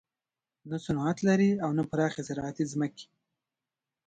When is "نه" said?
0.69-0.77, 1.77-1.83